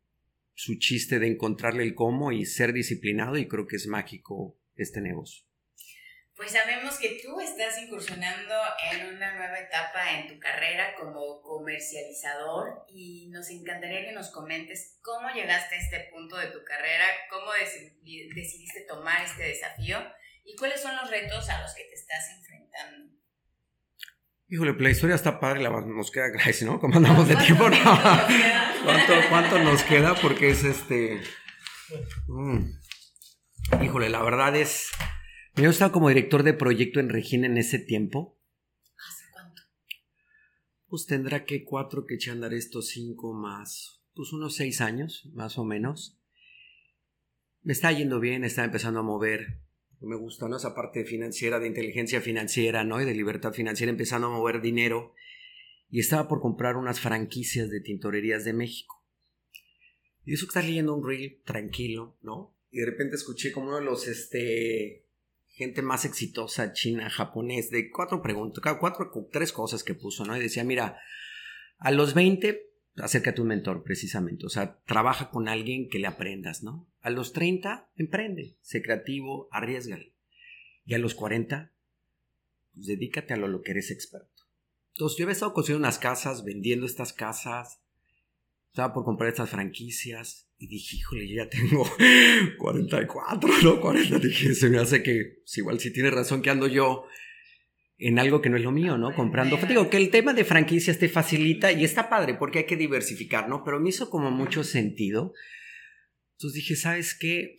[0.56, 5.00] su chiste de encontrarle el cómo y ser disciplinado y creo que es mágico este
[5.00, 5.44] negocio.
[6.34, 8.54] Pues sabemos que tú estás incursionando
[8.90, 14.98] en una nueva etapa en tu carrera como comercializador y nos encantaría que nos comentes
[15.00, 19.98] cómo llegaste a este punto de tu carrera, cómo decidiste tomar este desafío
[20.46, 23.15] ¿Y cuáles son los retos a los que te estás enfrentando?
[24.48, 26.78] Híjole, pues la historia está padre, la, nos queda gracias, ¿no?
[26.78, 27.68] ¿Cómo andamos de tiempo?
[27.68, 27.76] No.
[28.84, 30.14] ¿Cuánto, ¿Cuánto nos queda?
[30.14, 31.20] Porque es este...
[32.28, 32.70] Mm.
[33.82, 34.90] Híjole, la verdad es...
[35.56, 38.38] Yo estaba como director de proyecto en Regina en ese tiempo.
[39.08, 39.62] ¿Hace cuánto?
[40.86, 45.28] Pues tendrá que cuatro que eché a andar estos cinco más, pues unos seis años,
[45.34, 46.20] más o menos.
[47.62, 49.65] Me está yendo bien, estaba empezando a mover
[50.00, 50.56] me gusta, ¿no?
[50.56, 53.00] Esa parte financiera, de inteligencia financiera, ¿no?
[53.00, 55.14] Y de libertad financiera, empezando a mover dinero.
[55.88, 59.04] Y estaba por comprar unas franquicias de tintorerías de México.
[60.24, 62.54] Y eso que estás leyendo un reel tranquilo, ¿no?
[62.70, 65.06] Y de repente escuché como uno de los, este,
[65.48, 70.36] gente más exitosa, china, japonés, de cuatro preguntas, cuatro, tres cosas que puso, ¿no?
[70.36, 70.98] Y decía, mira,
[71.78, 72.66] a los 20
[72.98, 76.88] acércate a un mentor precisamente, o sea, trabaja con alguien que le aprendas, ¿no?
[77.06, 80.12] A los 30, emprende, sé creativo, arriesgale.
[80.84, 81.72] Y a los 40,
[82.74, 84.42] pues dedícate a lo, que eres experto.
[84.92, 87.80] Entonces yo había estado construyendo unas casas, vendiendo estas casas,
[88.70, 91.88] estaba por comprar estas franquicias y dije, híjole, yo ya tengo
[92.58, 93.80] 44, ¿no?
[93.80, 97.04] 40, dije, se me hace que, pues igual si tiene razón que ando yo
[97.98, 99.14] en algo que no es lo mío, ¿no?
[99.14, 99.56] Comprando.
[99.68, 103.48] Digo que el tema de franquicias te facilita y está padre porque hay que diversificar,
[103.48, 103.62] ¿no?
[103.62, 105.34] Pero me hizo como mucho sentido.
[106.36, 107.56] Entonces dije, ¿sabes qué?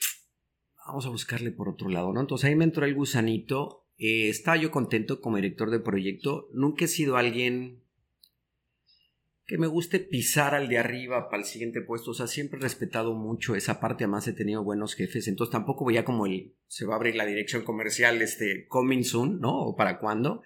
[0.86, 2.22] Vamos a buscarle por otro lado, ¿no?
[2.22, 3.88] Entonces ahí me entró el gusanito.
[3.98, 6.48] Eh, estaba yo contento como director de proyecto.
[6.54, 7.84] Nunca he sido alguien
[9.48, 12.12] que me guste pisar al de arriba para el siguiente puesto.
[12.12, 14.04] O sea, siempre he respetado mucho esa parte.
[14.04, 15.28] Además, he tenido buenos jefes.
[15.28, 19.40] Entonces, tampoco veía como el se va a abrir la dirección comercial, este, coming soon,
[19.40, 19.58] ¿no?
[19.58, 20.44] O para cuándo.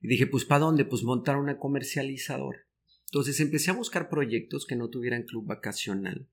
[0.00, 0.84] Y dije, pues, ¿para dónde?
[0.84, 2.58] Pues montar una comercializadora.
[3.06, 6.28] Entonces, empecé a buscar proyectos que no tuvieran club vacacional.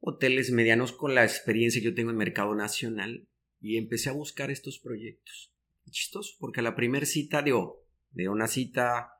[0.00, 3.28] Hoteles medianos con la experiencia que yo tengo en mercado nacional.
[3.60, 5.52] Y empecé a buscar estos proyectos.
[5.90, 9.12] Chistoso, porque a la primera cita, digo, de una cita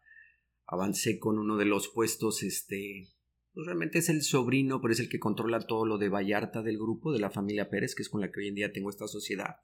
[0.67, 3.09] avancé con uno de los puestos, este,
[3.55, 6.77] pues realmente es el sobrino, pero es el que controla todo lo de Vallarta del
[6.77, 9.07] grupo, de la familia Pérez, que es con la que hoy en día tengo esta
[9.07, 9.57] sociedad.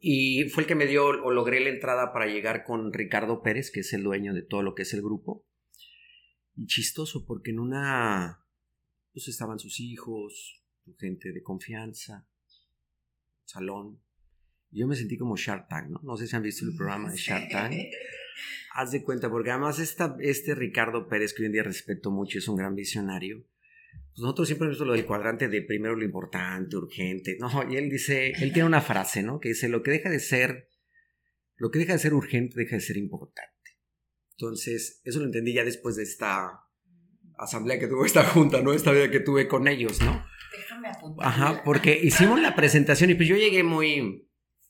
[0.00, 3.70] y fue el que me dio o logré la entrada para llegar con Ricardo Pérez,
[3.70, 5.44] que es el dueño de todo lo que es el grupo.
[6.54, 8.45] Y chistoso, porque en una,
[9.16, 12.28] pues estaban sus hijos, su gente de confianza,
[13.46, 14.02] salón.
[14.70, 16.00] Yo me sentí como Shark Tank, ¿no?
[16.02, 17.72] No sé si han visto el programa de Shark Tank.
[18.74, 22.38] Haz de cuenta, porque además esta, este Ricardo Pérez, que hoy en día respeto mucho,
[22.38, 23.42] es un gran visionario.
[24.10, 27.38] Pues nosotros siempre hemos visto lo del cuadrante de primero lo importante, urgente.
[27.40, 29.40] No, y él dice, él tiene una frase, ¿no?
[29.40, 30.68] Que dice, lo que deja de ser,
[31.54, 33.80] lo que deja de ser urgente, deja de ser importante.
[34.32, 36.65] Entonces, eso lo entendí ya después de esta
[37.38, 38.72] asamblea que tuvo esta junta, ¿no?
[38.72, 40.24] Esta vida que tuve con ellos, ¿no?
[40.56, 41.26] Déjame apuntar.
[41.26, 44.26] Ajá, porque hicimos la presentación y pues yo llegué muy,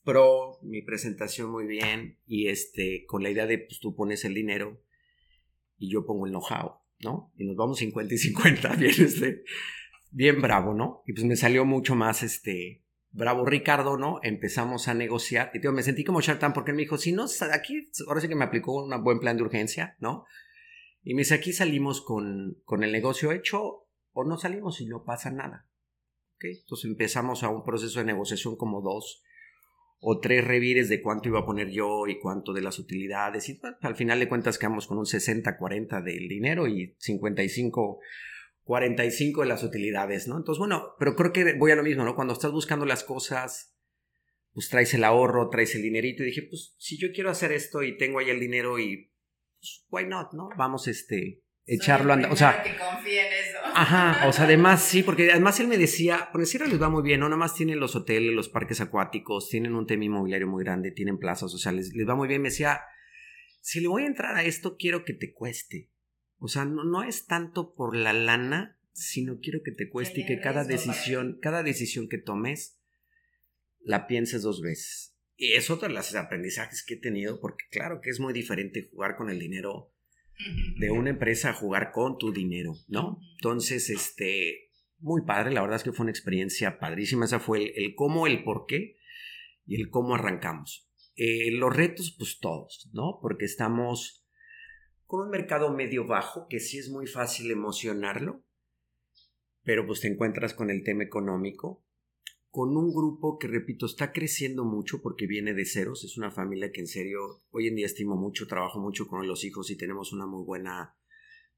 [0.07, 4.33] pro, mi presentación muy bien y este, con la idea de, pues tú pones el
[4.33, 4.81] dinero
[5.77, 7.33] y yo pongo el know-how, ¿no?
[7.35, 9.43] Y nos vamos 50 y 50, bien, este,
[10.11, 11.03] bien bravo, ¿no?
[11.05, 14.21] Y pues me salió mucho más, este, bravo Ricardo, ¿no?
[14.23, 17.25] Empezamos a negociar y tío, me sentí como Shartan porque él me dijo, si no,
[17.51, 20.25] aquí, ahora sí que me aplicó un buen plan de urgencia, ¿no?
[21.03, 25.03] Y me dice, aquí salimos con, con el negocio hecho o no salimos y no
[25.03, 25.69] pasa nada.
[26.35, 26.45] ¿Ok?
[26.61, 29.23] Entonces empezamos a un proceso de negociación como dos,
[29.99, 33.49] o tres revires de cuánto iba a poner yo y cuánto de las utilidades.
[33.49, 37.99] Y al final de cuentas quedamos con un 60-40 del dinero y 55
[38.63, 40.35] 45 de las utilidades, ¿no?
[40.35, 42.15] Entonces, bueno, pero creo que voy a lo mismo, ¿no?
[42.15, 43.73] Cuando estás buscando las cosas,
[44.51, 47.81] pues traes el ahorro, traes el dinerito y dije, pues si yo quiero hacer esto
[47.81, 49.13] y tengo ahí el dinero y
[49.89, 50.49] pues why not, ¿no?
[50.57, 53.57] Vamos este echarlo a O sea, que en eso.
[53.73, 57.03] Ajá, o sea, además sí, porque además él me decía, porque Sierra les va muy
[57.03, 60.63] bien, no nada más tienen los hoteles, los parques acuáticos, tienen un tema inmobiliario muy
[60.63, 62.41] grande, tienen plazas, o sea, les, les va muy bien.
[62.41, 62.81] Me decía,
[63.61, 65.91] si le voy a entrar a esto, quiero que te cueste.
[66.39, 70.25] O sea, no, no es tanto por la lana, sino quiero que te cueste y
[70.25, 72.79] que cada decisión, cada decisión que tomes,
[73.79, 75.16] la pienses dos veces.
[75.37, 78.89] Y es otro de los aprendizajes que he tenido, porque claro que es muy diferente
[78.91, 79.93] jugar con el dinero
[80.77, 83.19] de una empresa a jugar con tu dinero, ¿no?
[83.37, 87.95] Entonces, este, muy padre, la verdad es que fue una experiencia padrísima, esa fue el,
[87.95, 88.97] cómo, el por qué
[89.65, 90.89] y el cómo arrancamos.
[91.15, 93.19] Eh, los retos, pues todos, ¿no?
[93.21, 94.27] Porque estamos
[95.05, 98.43] con un mercado medio bajo, que sí es muy fácil emocionarlo,
[99.63, 101.86] pero pues te encuentras con el tema económico,
[102.57, 106.03] con un grupo que, repito, está creciendo mucho porque viene de ceros.
[106.03, 109.43] Es una familia que en serio hoy en día estimo mucho, trabajo mucho con los
[109.43, 110.97] hijos y tenemos una muy buena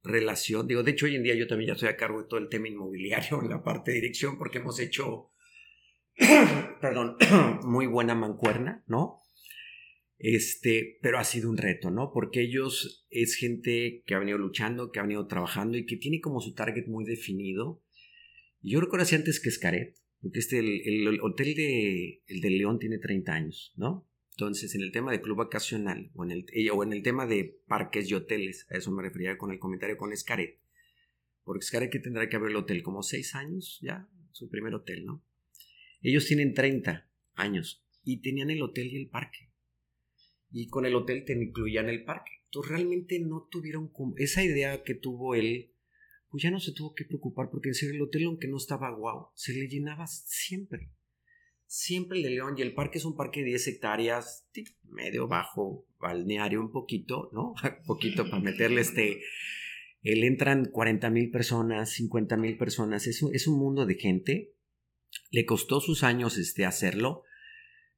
[0.03, 0.67] relación.
[0.67, 2.49] Digo, de hecho, hoy en día yo también ya estoy a cargo de todo el
[2.49, 5.31] tema inmobiliario en la parte de dirección porque hemos hecho
[6.81, 7.15] perdón,
[7.63, 9.21] muy buena mancuerna, ¿no?
[10.17, 12.11] Este, pero ha sido un reto, ¿no?
[12.13, 16.19] Porque ellos es gente que ha venido luchando, que ha venido trabajando y que tiene
[16.19, 17.81] como su target muy definido.
[18.61, 23.33] Yo recuerdo antes que Escaret, porque este, el, hotel de, el de León tiene 30
[23.33, 24.07] años, ¿no?
[24.31, 27.25] Entonces, en el tema de club vacacional o en el, eh, o en el tema
[27.25, 30.59] de parques y hoteles, a eso me refería con el comentario con Escaret,
[31.43, 35.05] porque Escaret que tendrá que abrir el hotel como 6 años ya, su primer hotel,
[35.05, 35.25] ¿no?
[36.01, 39.49] Ellos tienen 30 años y tenían el hotel y el parque
[40.51, 42.31] y con el hotel te incluían el parque.
[42.45, 45.73] Entonces realmente no tuvieron esa idea que tuvo él,
[46.29, 48.91] pues ya no se tuvo que preocupar porque en serio el hotel aunque no estaba
[48.91, 50.91] guau, se le llenaba siempre.
[51.65, 54.47] Siempre el de León y el parque es un parque de 10 hectáreas,
[54.83, 57.53] medio bajo, balneario un poquito, ¿no?
[57.63, 59.21] un poquito para meterle este...
[60.01, 64.55] Él entran 40 mil personas, 50 mil personas, es un, es un mundo de gente.
[65.29, 67.23] Le costó sus años este, hacerlo,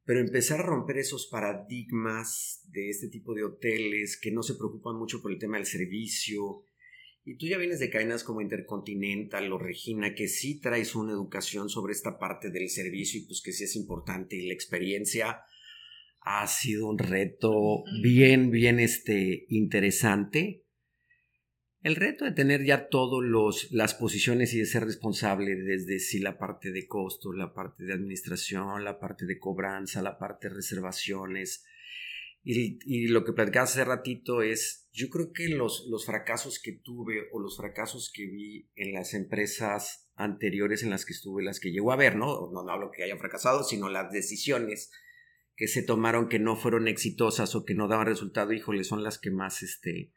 [0.03, 4.97] pero empezar a romper esos paradigmas de este tipo de hoteles que no se preocupan
[4.97, 6.63] mucho por el tema del servicio.
[7.23, 11.69] Y tú ya vienes de cadenas como Intercontinental o Regina, que sí traes una educación
[11.69, 15.41] sobre esta parte del servicio y pues que sí es importante y la experiencia
[16.21, 20.65] ha sido un reto bien, bien este, interesante.
[21.83, 26.37] El reto de tener ya todas las posiciones y de ser responsable desde si la
[26.37, 31.65] parte de costos, la parte de administración, la parte de cobranza, la parte de reservaciones.
[32.43, 37.27] Y, lo que platicaba hace ratito es, yo creo que los, los fracasos que tuve
[37.31, 41.71] o los fracasos que vi en las empresas anteriores en las que estuve, las que
[41.71, 42.49] llegó a ver, ¿no?
[42.51, 44.91] No, no hablo que hayan fracasado, sino las decisiones
[45.55, 49.19] que se tomaron que no fueron exitosas o que no daban resultado, híjole, son las
[49.19, 50.11] que más, este,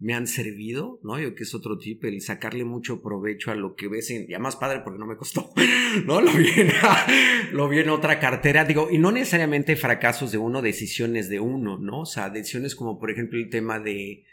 [0.00, 1.18] me han servido, ¿no?
[1.18, 4.38] Yo que es otro tipo, el sacarle mucho provecho a lo que ves en, ya
[4.38, 5.50] más padre porque no me costó,
[6.06, 6.20] ¿no?
[6.20, 6.70] Lo vi en,
[7.52, 12.00] lo vi otra cartera, digo, y no necesariamente fracasos de uno, decisiones de uno, ¿no?
[12.02, 14.24] O sea, decisiones como por ejemplo el tema de,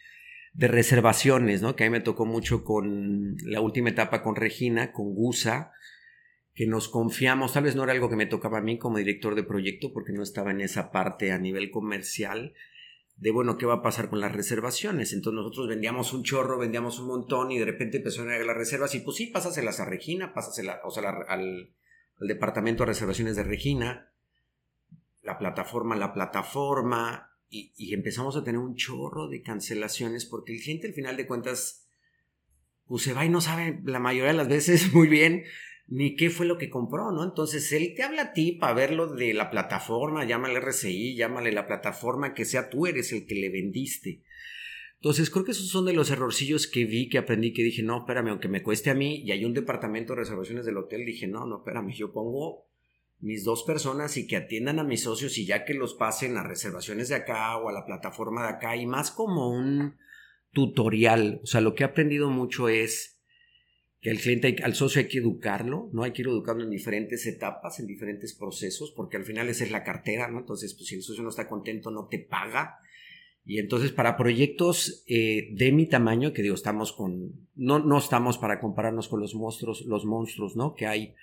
[0.54, 1.76] de reservaciones, ¿no?
[1.76, 5.72] Que a mí me tocó mucho con la última etapa con Regina, con Gusa,
[6.54, 9.36] que nos confiamos, tal vez no era algo que me tocaba a mí como director
[9.36, 12.54] de proyecto porque no estaba en esa parte a nivel comercial,
[13.18, 15.14] de bueno, ¿qué va a pasar con las reservaciones?
[15.14, 18.58] Entonces nosotros vendíamos un chorro, vendíamos un montón y de repente empezaron a llegar las
[18.58, 23.36] reservas y pues sí, pásaselas a Regina, pásaselas, o sea, al, al, departamento de reservaciones
[23.36, 24.12] de Regina,
[25.22, 30.62] la plataforma, la plataforma y, y, empezamos a tener un chorro de cancelaciones porque el
[30.62, 31.88] cliente al final de cuentas
[32.86, 35.44] pues se va y no sabe la mayoría de las veces muy bien
[35.88, 37.24] ni qué fue lo que compró, ¿no?
[37.24, 41.68] Entonces él te habla a ti para verlo de la plataforma, llámale RCI, llámale la
[41.68, 44.24] plataforma que sea, tú eres el que le vendiste.
[44.96, 48.00] Entonces creo que esos son de los errorcillos que vi, que aprendí, que dije, no,
[48.00, 51.28] espérame, aunque me cueste a mí, y hay un departamento de reservaciones del hotel, dije,
[51.28, 52.66] no, no, espérame, yo pongo
[53.20, 56.44] mis dos personas y que atiendan a mis socios y ya que los pasen a
[56.44, 59.98] reservaciones de acá o a la plataforma de acá, y más como un
[60.52, 63.15] tutorial, o sea, lo que he aprendido mucho es
[64.06, 66.04] que al cliente, al socio hay que educarlo, ¿no?
[66.04, 69.72] Hay que ir educando en diferentes etapas, en diferentes procesos, porque al final esa es
[69.72, 70.42] la cartera, ¿no?
[70.42, 72.78] Entonces, pues si el socio no está contento, no te paga.
[73.46, 78.38] Y entonces, para proyectos eh, de mi tamaño, que digo, estamos con, no, no estamos
[78.38, 80.76] para compararnos con los monstruos, los monstruos, ¿no?
[80.76, 81.16] Que hay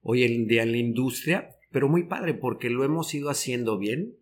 [0.00, 4.16] hoy en día en la industria, pero muy padre, porque lo hemos ido haciendo bien,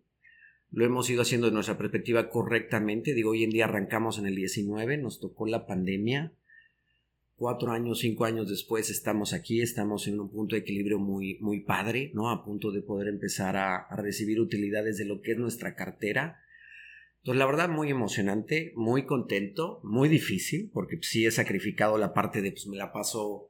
[0.69, 3.13] lo hemos ido haciendo de nuestra perspectiva correctamente.
[3.13, 6.33] Digo, hoy en día arrancamos en el 19, nos tocó la pandemia,
[7.41, 11.61] cuatro años, cinco años después estamos aquí, estamos en un punto de equilibrio muy, muy
[11.61, 12.29] padre, ¿no?
[12.29, 16.39] A punto de poder empezar a, recibir utilidades de lo que es nuestra cartera.
[17.17, 22.43] Entonces, la verdad, muy emocionante, muy contento, muy difícil, porque sí he sacrificado la parte
[22.43, 23.49] de, pues me la paso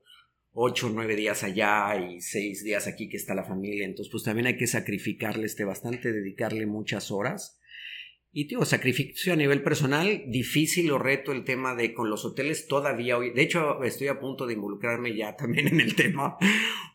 [0.53, 3.85] ocho, nueve días allá y seis días aquí que está la familia.
[3.85, 7.59] Entonces, pues también hay que sacrificarle este bastante, dedicarle muchas horas.
[8.33, 12.65] Y digo, sacrificio a nivel personal, difícil o reto el tema de con los hoteles
[12.65, 13.31] todavía hoy.
[13.31, 16.37] De hecho, estoy a punto de involucrarme ya también en el tema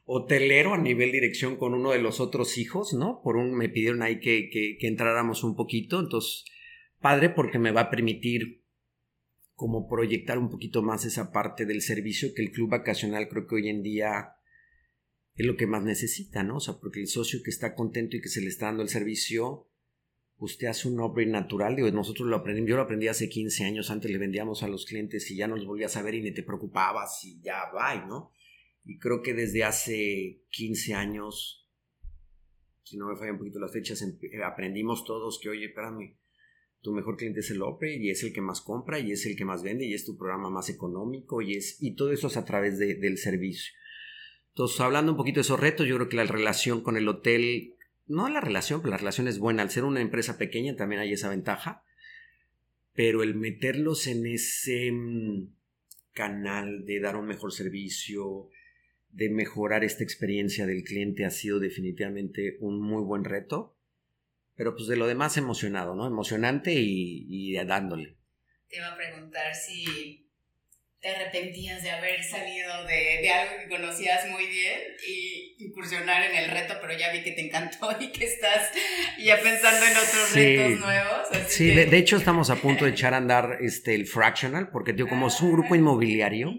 [0.06, 3.20] hotelero a nivel dirección con uno de los otros hijos, ¿no?
[3.22, 6.00] Por un, me pidieron ahí que, que, que entráramos un poquito.
[6.00, 6.46] Entonces,
[7.00, 8.64] padre, porque me va a permitir
[9.54, 13.56] como proyectar un poquito más esa parte del servicio que el club vacacional creo que
[13.56, 14.36] hoy en día
[15.34, 16.56] es lo que más necesita, ¿no?
[16.56, 18.88] O sea, porque el socio que está contento y que se le está dando el
[18.88, 19.68] servicio
[20.38, 21.76] usted hace un upgrade natural.
[21.76, 24.84] Digo, nosotros lo aprendimos, yo lo aprendí hace 15 años, antes le vendíamos a los
[24.84, 28.06] clientes y ya no los volvías a ver y ni te preocupabas y ya va,
[28.06, 28.32] ¿no?
[28.84, 31.68] Y creo que desde hace 15 años,
[32.82, 36.16] si no me fallan un poquito las fechas, eh, aprendimos todos que, oye, espérame,
[36.82, 39.36] tu mejor cliente es el upgrade y es el que más compra y es el
[39.36, 42.36] que más vende y es tu programa más económico y es y todo eso es
[42.36, 43.72] a través del servicio.
[44.50, 47.75] Entonces, hablando un poquito de esos retos, yo creo que la relación con el hotel,
[48.06, 49.62] no la relación, pero la relación es buena.
[49.62, 51.84] Al ser una empresa pequeña también hay esa ventaja.
[52.92, 55.54] Pero el meterlos en ese mm,
[56.12, 58.48] canal de dar un mejor servicio,
[59.10, 63.76] de mejorar esta experiencia del cliente ha sido definitivamente un muy buen reto.
[64.54, 66.06] Pero pues de lo demás emocionado, ¿no?
[66.06, 68.16] Emocionante y, y dándole.
[68.68, 70.25] Te iba a preguntar si
[71.06, 76.50] te arrepentías de haber salido de, algo que conocías muy bien y incursionar en el
[76.50, 78.72] reto, pero ya vi que te encantó y que estás
[79.16, 81.28] ya pensando en otros retos nuevos.
[81.46, 85.08] sí, de, hecho estamos a punto de echar a andar este, el Fractional, porque digo,
[85.08, 86.52] como es un grupo ah, inmobiliario,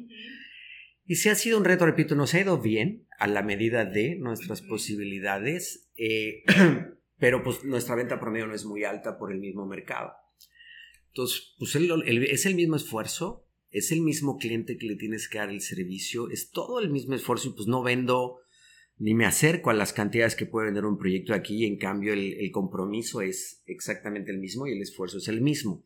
[1.06, 4.16] y si ha sido un reto, repito, nos ha ido bien a la medida de
[4.16, 6.44] nuestras posibilidades, eh,
[7.18, 10.14] pero pues nuestra venta promedio no es muy alta por el mismo mercado.
[11.10, 15.50] Entonces, pues es el mismo esfuerzo, es el mismo cliente que le tienes que dar
[15.50, 18.40] el servicio, es todo el mismo esfuerzo y pues no vendo
[19.00, 22.50] ni me acerco a las cantidades que puede vender un proyecto aquí, en cambio el,
[22.52, 25.86] compromiso es exactamente el mismo y el esfuerzo es el mismo.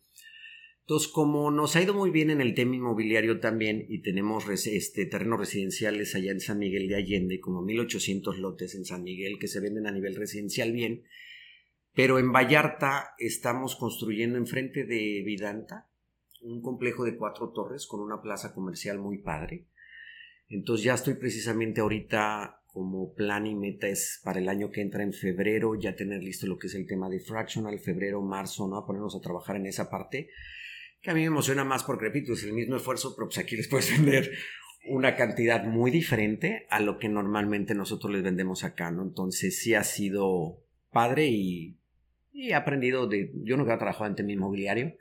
[0.82, 5.06] Entonces, como nos ha ido muy bien en el tema inmobiliario también y tenemos este,
[5.06, 9.48] terrenos residenciales allá en San Miguel de Allende, como 1800 lotes en San Miguel que
[9.48, 11.04] se venden a nivel residencial bien,
[11.94, 15.91] pero en Vallarta estamos construyendo enfrente de Vidanta
[16.42, 19.68] un complejo de cuatro torres con una plaza comercial muy padre.
[20.50, 25.04] Entonces ya estoy precisamente ahorita como plan y meta es para el año que entra
[25.04, 28.78] en febrero ya tener listo lo que es el tema de fractional, febrero, marzo, ¿no?
[28.78, 30.30] A ponernos a trabajar en esa parte
[31.02, 33.56] que a mí me emociona más porque repito, es el mismo esfuerzo, pero pues aquí
[33.58, 34.32] les puedes vender
[34.88, 39.04] una cantidad muy diferente a lo que normalmente nosotros les vendemos acá, ¿no?
[39.04, 41.78] Entonces sí ha sido padre y,
[42.34, 44.96] he aprendido de, yo nunca he trabajado en tema inmobiliario,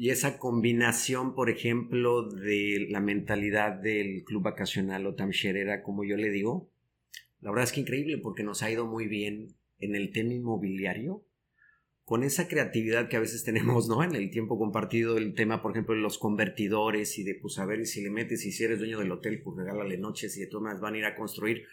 [0.00, 6.16] y esa combinación, por ejemplo, de la mentalidad del club vacacional o tamsherera, como yo
[6.16, 6.70] le digo,
[7.40, 11.24] la verdad es que increíble porque nos ha ido muy bien en el tema inmobiliario,
[12.04, 14.04] con esa creatividad que a veces tenemos, ¿no?
[14.04, 17.66] En el tiempo compartido, el tema, por ejemplo, de los convertidores y de, pues, a
[17.66, 20.46] ver, si le metes y si eres dueño del hotel, pues regálale noches y de
[20.46, 21.64] todas maneras van a ir a construir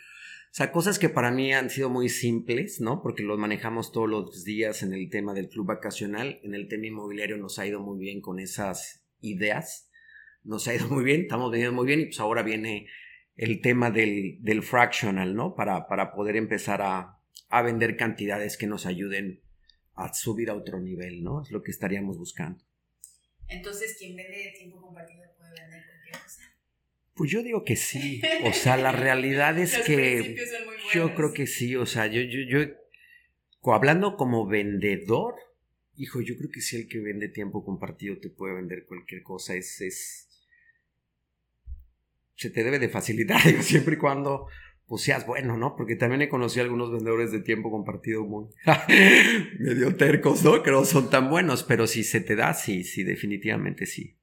[0.55, 3.01] sea, cosas que para mí han sido muy simples, ¿no?
[3.01, 6.39] Porque los manejamos todos los días en el tema del club vacacional.
[6.43, 9.91] En el tema inmobiliario nos ha ido muy bien con esas ideas.
[10.43, 12.87] Nos ha ido muy bien, estamos veniendo muy bien y pues ahora viene
[13.35, 15.55] el tema del, del fractional, ¿no?
[15.55, 19.41] Para, para poder empezar a, a vender cantidades que nos ayuden
[19.93, 21.41] a subir a otro nivel, ¿no?
[21.41, 22.63] Es lo que estaríamos buscando.
[23.49, 26.54] Entonces, quien vende tiempo compartido puede vender cualquier cosa.
[27.15, 28.21] Pues yo digo que sí.
[28.43, 30.35] O sea, la realidad es que
[30.93, 31.75] yo creo que sí.
[31.75, 35.35] O sea, yo, yo, yo, hablando como vendedor,
[35.95, 39.55] hijo, yo creo que sí el que vende tiempo compartido te puede vender cualquier cosa.
[39.55, 40.29] Es, es,
[42.35, 44.47] se te debe de facilitar, siempre y cuando
[44.87, 45.75] pues seas bueno, ¿no?
[45.75, 48.45] Porque también he conocido a algunos vendedores de tiempo compartido muy
[49.59, 50.61] medio tercos, ¿no?
[50.61, 54.15] Que no son tan buenos, pero si se te da, sí, sí, definitivamente sí.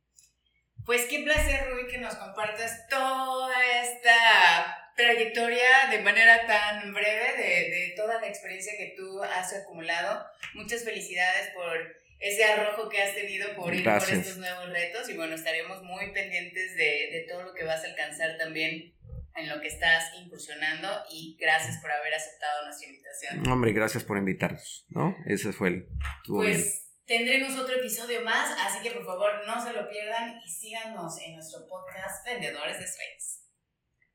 [0.84, 7.92] Pues qué placer, Rubí, que nos compartas toda esta trayectoria de manera tan breve de,
[7.94, 10.24] toda la experiencia que tú has acumulado.
[10.54, 11.76] Muchas felicidades por
[12.18, 16.10] ese arrojo que has tenido por ir por estos nuevos retos y bueno, estaremos muy
[16.12, 18.94] pendientes de, de todo lo que vas a alcanzar también
[19.36, 23.48] en lo que estás incursionando y gracias por haber aceptado nuestra invitación.
[23.48, 25.14] Hombre, gracias por invitarnos, ¿no?
[25.26, 25.88] Ese fue el...
[26.26, 31.18] Pues tendremos otro episodio más, así que por favor no se lo pierdan y síganos
[31.20, 33.41] en nuestro podcast Vendedores de Sueños.